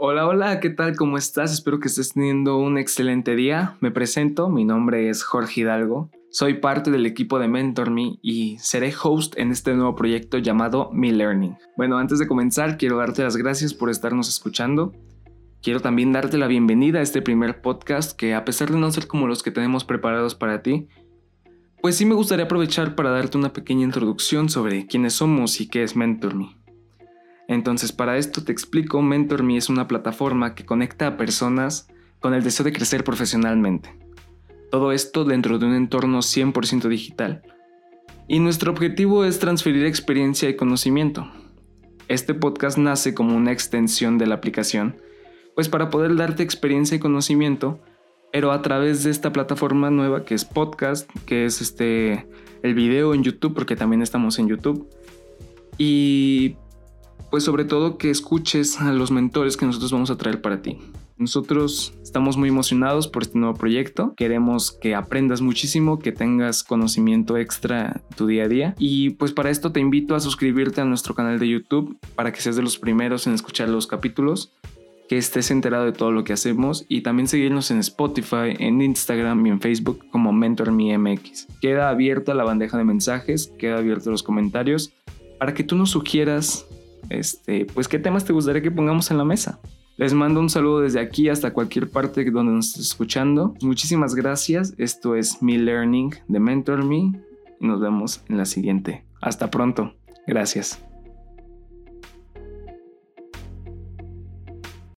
[0.00, 0.94] Hola, hola, ¿qué tal?
[0.94, 1.52] ¿Cómo estás?
[1.52, 3.76] Espero que estés teniendo un excelente día.
[3.80, 6.08] Me presento, mi nombre es Jorge Hidalgo.
[6.30, 11.10] Soy parte del equipo de MentorMe y seré host en este nuevo proyecto llamado Me
[11.10, 11.56] Learning.
[11.76, 14.92] Bueno, antes de comenzar, quiero darte las gracias por estarnos escuchando.
[15.62, 19.08] Quiero también darte la bienvenida a este primer podcast que a pesar de no ser
[19.08, 20.86] como los que tenemos preparados para ti,
[21.82, 25.82] pues sí me gustaría aprovechar para darte una pequeña introducción sobre quiénes somos y qué
[25.82, 26.57] es MentorMe.
[27.48, 31.88] Entonces, para esto te explico, MentorMe es una plataforma que conecta a personas
[32.20, 33.98] con el deseo de crecer profesionalmente.
[34.70, 37.42] Todo esto dentro de un entorno 100% digital.
[38.28, 41.26] Y nuestro objetivo es transferir experiencia y conocimiento.
[42.08, 44.96] Este podcast nace como una extensión de la aplicación,
[45.54, 47.80] pues para poder darte experiencia y conocimiento,
[48.30, 52.26] pero a través de esta plataforma nueva que es podcast, que es este
[52.62, 54.86] el video en YouTube, porque también estamos en YouTube.
[55.78, 56.56] Y
[57.30, 60.78] pues sobre todo que escuches a los mentores que nosotros vamos a traer para ti.
[61.18, 64.14] Nosotros estamos muy emocionados por este nuevo proyecto.
[64.16, 68.74] Queremos que aprendas muchísimo, que tengas conocimiento extra en tu día a día.
[68.78, 72.40] Y pues para esto te invito a suscribirte a nuestro canal de YouTube para que
[72.40, 74.52] seas de los primeros en escuchar los capítulos,
[75.08, 79.44] que estés enterado de todo lo que hacemos y también seguirnos en Spotify, en Instagram
[79.44, 81.48] y en Facebook como MentorMeMX.
[81.60, 84.92] Queda abierta la bandeja de mensajes, queda abierto los comentarios
[85.40, 86.66] para que tú nos sugieras
[87.10, 89.60] este, pues qué temas te gustaría que pongamos en la mesa.
[89.96, 93.54] Les mando un saludo desde aquí hasta cualquier parte donde nos estés escuchando.
[93.60, 94.74] Muchísimas gracias.
[94.78, 96.96] Esto es Mi Learning de Mentor Me
[97.60, 99.04] y nos vemos en la siguiente.
[99.20, 99.94] Hasta pronto.
[100.26, 100.78] Gracias.